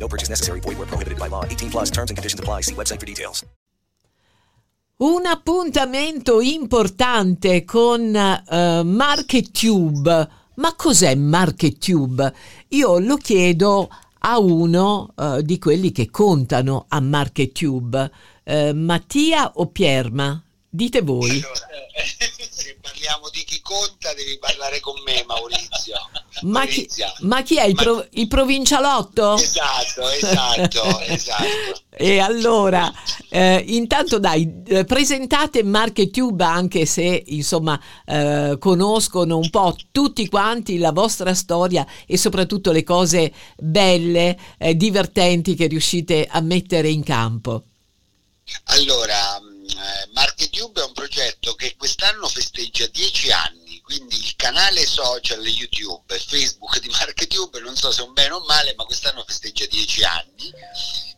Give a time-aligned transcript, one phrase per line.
[0.00, 0.60] No purchase necessary.
[0.60, 1.44] Void where prohibited by law.
[1.44, 2.62] 18 plus terms and conditions apply.
[2.62, 3.44] See website for details.
[5.02, 10.28] Un appuntamento importante con uh, MarketTube.
[10.56, 12.34] Ma cos'è MarketTube?
[12.68, 18.10] Io lo chiedo a uno uh, di quelli che contano a MarketTube.
[18.44, 20.42] Uh, Mattia o Pierma?
[20.68, 21.30] Dite voi.
[21.30, 21.66] Allora,
[22.50, 25.96] se parliamo di chi conta, devi parlare con me, Maurizio.
[26.42, 26.88] Ma chi,
[27.20, 29.34] ma chi, è il, pro, il, provincialotto?
[29.34, 31.82] Esatto, esatto, esatto.
[31.90, 32.90] E allora,
[33.28, 40.78] eh, intanto dai, eh, presentate MarketTube anche se insomma eh, conoscono un po' tutti quanti
[40.78, 47.02] la vostra storia e soprattutto le cose belle, eh, divertenti che riuscite a mettere in
[47.02, 47.64] campo.
[48.64, 55.44] Allora, eh, MarketTube è un progetto che quest'anno festeggia dieci anni, quindi il canale social
[55.44, 58.84] YouTube e Facebook di MarketTube, non so se è un bene o un male, ma
[58.84, 60.52] quest'anno festeggia dieci anni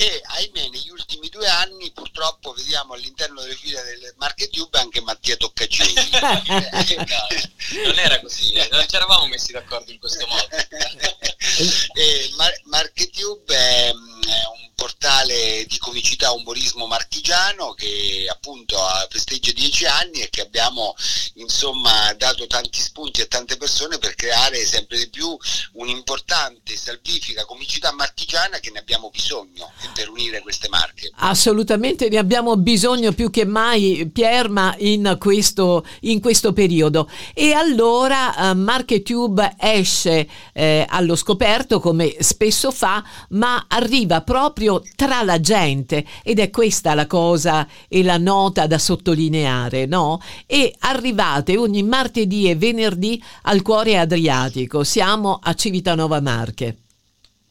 [0.00, 5.36] e ahimè negli ultimi due anni purtroppo vediamo all'interno delle file del MarketTube anche Mattia
[5.36, 6.10] Toccacini.
[7.84, 10.46] non era così, non ci eravamo messi d'accordo in questo modo.
[11.94, 12.60] e Mar-
[15.18, 18.76] portale di comicità umorismo marchigiano che appunto
[19.08, 20.94] festeggia dieci anni e che abbiamo
[21.34, 25.36] insomma dato tanti spunti a tante persone per creare sempre di più
[25.72, 31.10] un'importante salvifica comicità marchigiana che ne abbiamo bisogno per unire queste marche.
[31.16, 38.52] Assolutamente ne abbiamo bisogno più che mai Pierma in questo, in questo periodo e allora
[38.52, 46.04] uh, MarketTube esce eh, allo scoperto come spesso fa ma arriva proprio tra la gente
[46.22, 50.22] ed è questa la cosa e la nota da sottolineare, no?
[50.46, 56.76] E arrivate ogni martedì e venerdì al Cuore Adriatico, siamo a Civitanova Marche.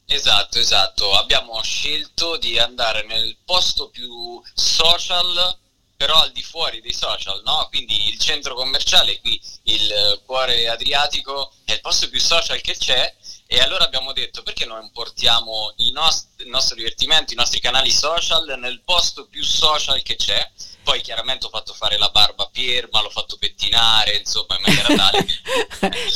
[0.09, 1.12] Esatto, esatto.
[1.17, 5.57] Abbiamo scelto di andare nel posto più social,
[5.97, 7.67] però al di fuori dei social, no?
[7.69, 13.13] Quindi il centro commerciale, qui il Cuore Adriatico, è il posto più social che c'è
[13.50, 18.58] e allora abbiamo detto perché non portiamo nost- il nostro divertimento, i nostri canali social
[18.59, 20.50] nel posto più social che c'è.
[20.81, 25.09] Poi chiaramente ho fatto fare la barba a Pierma, l'ho fatto pettinare, insomma, in maniera
[25.09, 25.41] tale che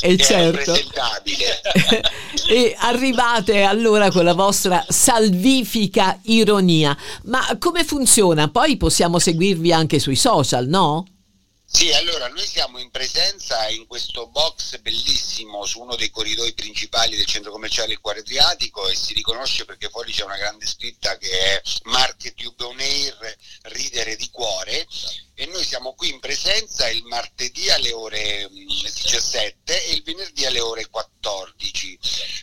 [0.00, 0.72] e certo.
[2.48, 6.96] e arrivate allora con la vostra salvifica ironia.
[7.24, 8.48] Ma come funziona?
[8.48, 11.06] Poi possiamo seguirvi anche sui social, no?
[11.74, 17.16] Sì, allora noi siamo in presenza in questo box bellissimo su uno dei corridoi principali
[17.16, 21.30] del centro commerciale Cuore Adriatico e si riconosce perché fuori c'è una grande scritta che
[21.30, 22.34] è Market
[22.78, 24.86] Air, ridere di cuore.
[25.34, 30.44] E noi siamo qui in presenza il martedì alle ore 17 mm, e il venerdì
[30.44, 31.98] alle ore 14.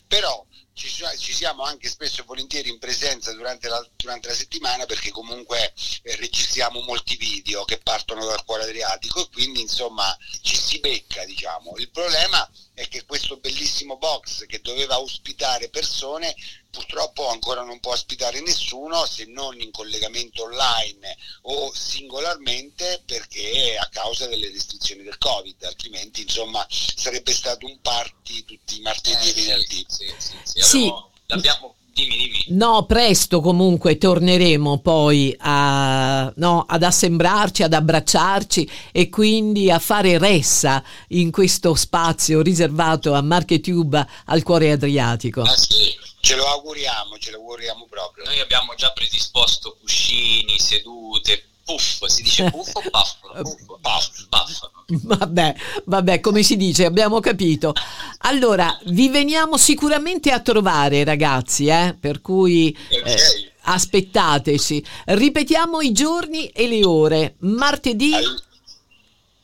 [0.08, 4.86] Però ci, ci, siamo anche spesso e volentieri in presenza durante la, durante la settimana
[4.86, 5.74] perché comunque
[6.04, 11.26] eh, registriamo molti video che partono dal cuore adriatico e quindi insomma ci si becca
[11.26, 11.74] diciamo.
[11.78, 16.36] Il problema è che questo bellissimo box che doveva ospitare persone
[16.70, 23.90] purtroppo ancora non può ospitare nessuno se non in collegamento online o singolarmente perché a
[23.90, 29.30] causa delle restrizioni del covid altrimenti insomma sarebbe stato un party tutti i martedì eh,
[29.30, 30.62] e venerdì sì, sì, sì.
[30.62, 31.09] sì.
[31.32, 32.46] L'abbiamo, Dimmi, dimmi.
[32.50, 40.18] No, presto comunque torneremo poi a, no, ad assembrarci, ad abbracciarci e quindi a fare
[40.18, 45.42] ressa in questo spazio riservato a MarketTube al cuore adriatico.
[45.42, 45.98] Ah, sì.
[46.22, 48.26] Ce lo auguriamo, ce lo auguriamo proprio.
[48.26, 53.16] Noi abbiamo già predisposto cuscini, sedute, puff, si dice puff o puff?
[53.42, 54.79] puff, puff, puff.
[55.04, 55.56] Vabbè,
[55.86, 57.74] vabbè, come si dice, abbiamo capito.
[58.20, 61.96] Allora, vi veniamo sicuramente a trovare, ragazzi, eh?
[62.00, 64.84] per cui eh, aspettateci.
[65.06, 67.36] Ripetiamo i giorni e le ore.
[67.40, 68.44] Martedì All...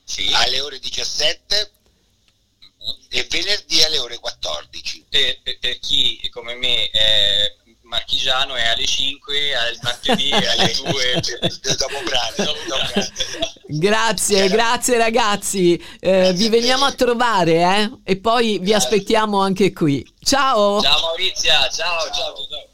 [0.04, 1.72] sì, alle ore 17
[3.10, 5.06] e venerdì alle ore 14.
[5.08, 7.54] Per, per, per chi come me è
[7.86, 11.22] marchigiano è alle 5, al martedì alle 2
[11.78, 12.56] dopo pranzo.
[13.68, 15.82] Grazie, grazie ragazzi.
[16.00, 17.92] Eh, vi veniamo a trovare eh?
[18.04, 20.06] e poi vi aspettiamo anche qui.
[20.20, 20.82] Ciao.
[20.82, 22.36] Ciao Maurizia, ciao, ciao.
[22.36, 22.74] ciao.